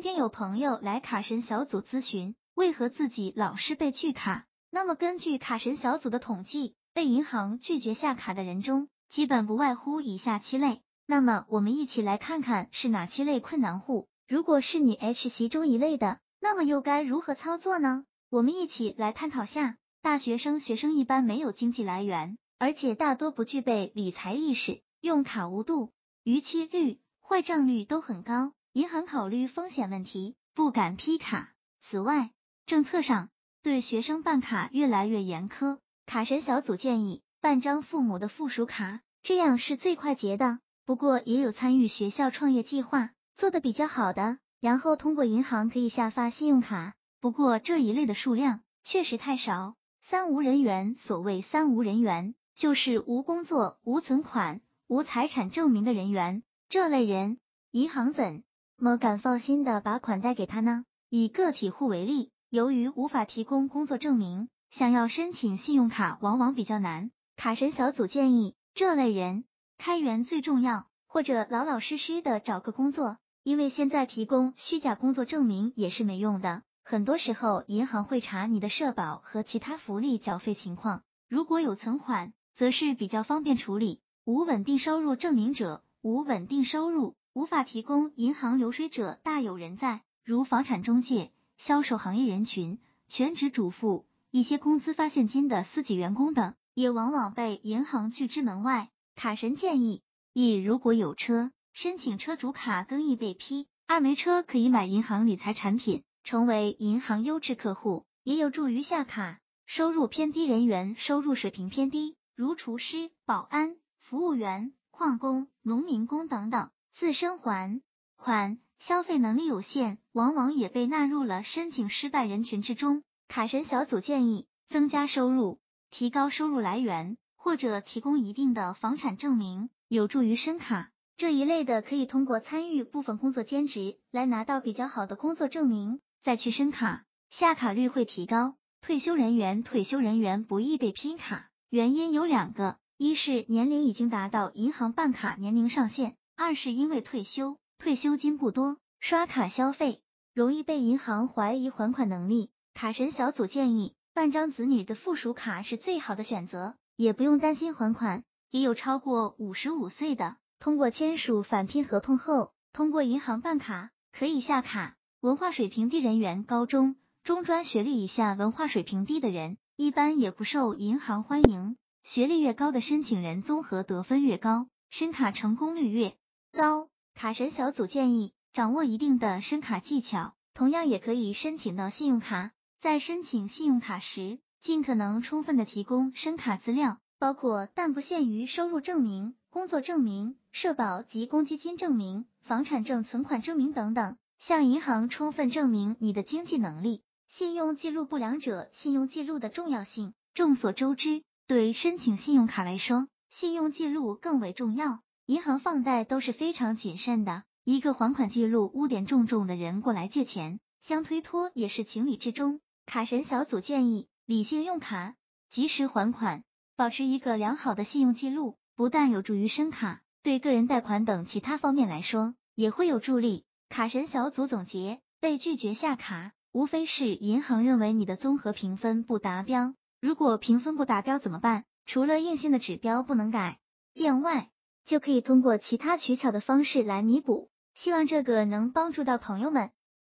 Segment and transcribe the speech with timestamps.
[0.00, 4.46] 今天有朋友来卡神小组咨询，为何自己老是被拒卡？
[4.70, 10.80] 那么根据卡神小组的统计，被银行拒绝下卡的人中，基本不外乎以下七类。
[11.06, 14.08] 那么我们一起来看看是哪七类困难户。
[14.26, 18.04] 如果是你 H 其中一类的，那么又该如何操作呢？
[18.30, 19.76] 我们一起来探讨下。
[20.00, 25.92] 大学生学生一般没有经济来源，而且大多不具备理财意识，用卡无度，
[26.24, 28.54] 逾期率、坏账率都很高。
[28.72, 31.54] 银行考虑风险问题，不敢批卡。
[31.82, 32.30] 此外，
[32.66, 33.30] 政策上
[33.64, 35.78] 对学生办卡越来越严苛。
[36.06, 40.60] 卡神小组建议办张父母的附属卡，这样是最快捷的。
[40.84, 46.94] 不过也有参与学校创业计划做的比较好的，然后通过银行可以下发信用卡。
[47.20, 49.74] 不过这一类的数量确实太少。
[50.02, 56.44] 三无人员，所谓三无人员，就是无工作、无存款、无财产证明的人员。
[56.68, 57.40] 这类人，
[57.72, 58.44] 银行怎
[58.82, 60.84] 么敢放心的把款贷给他呢？
[61.08, 67.10] 以个体户为例，由于无法提供工作证明，想要申请信用卡往往比较难。
[67.36, 69.44] 卡神小组建议这类人。
[69.76, 76.62] 开源最重要，或者老老实实的找个工作，因为现在提供虚假工作证明也是没用的。
[76.84, 84.00] 很多时候，银行会查你的社保和其他福利缴费情况，如果有存款，则是比较方便处理。
[84.26, 98.90] 无稳定收入证明者，无稳定收入无法提供银行流水者大有人在，如房产中介、销售行业人群、全职主妇、一些工资发现金的私企员工等，也往往被银行拒之门外。
[99.14, 109.38] 卡神建议：一、如果有车，申请车主卡更易被批；二、没车可以买银行理财产品，成为银行优质客户，也有助于下卡。
[109.66, 117.80] 收入偏低人员收入水平偏低，如厨师、保安、服务员、矿工、农民工等等，自身还
[118.16, 123.02] 款消费能力有限，往往也被纳入了申请失败人群之中。
[123.28, 125.58] 卡神小组建议增加收入，
[125.90, 127.16] 提高收入来源。
[127.42, 138.56] 或者提供一定的房产证明，有助于申卡这一类的，可以通过参与部分工作兼职来拿到比较好的工作证明，再去申卡，下卡率会提高。
[138.82, 146.10] 退休人员，退休人员不易被批卡，原因有两个：一是年龄已经达到银行办卡年龄上限；
[146.42, 150.00] 二是因为退休，退休金不多，刷卡消费
[150.32, 152.50] 容易被银行怀疑还款能力。
[152.72, 156.76] 卡神小组建议办张子女的附属卡是最好的选择。
[156.96, 164.96] 也不用担心还款，也有超过五十五岁的，通过签署返聘合同后，通过银行办卡可以下卡。
[165.20, 171.76] 文化水平低人员，高中、中专学历以下文化水平低的人，一般也不受银行欢迎。
[172.02, 176.14] 学历越高的申请人，综合得分越高，申卡成功率越
[176.52, 176.88] 高。
[177.14, 182.52] 卡神小组建议掌握一定的申卡技巧，同样也可以申请到信用卡。
[182.80, 197.02] 在申请信用卡时，尽可能充分的提供申卡资料，包括但不限于收入证明、工作证明、社保及公积金证明、房产证、存款证明等等，向银行充分证明你的经济能力。
[197.28, 205.00] 信用记录不良者，信用记录的重要性，众所周知，对申请信用卡来说，信用记录更为重要。
[205.26, 212.60] 银行放贷都是非常谨慎的，一个还款记录污点重重的人过来借钱，相推脱也是情理之中。
[212.86, 214.08] 卡神小组建议。
[214.26, 215.16] 理性用卡，
[215.50, 216.44] 及时还款，
[216.76, 223.44] 保持一个良好的信用记录，不但有助于申卡，对个人贷款等其他方面来说也会有助力。
[223.68, 229.74] 卡神小组总结：被拒绝下卡，无非是银行认为你的综合评分不达标。
[230.00, 231.64] 如果评分不达标怎么办？
[231.84, 233.58] 除了硬性的指标不能改
[233.92, 234.50] 变外，
[234.84, 237.50] 就可以通过其他取巧的方式来弥补。
[237.74, 239.70] 希望这个能帮助到朋友们。